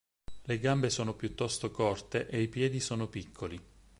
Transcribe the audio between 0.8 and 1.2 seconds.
sono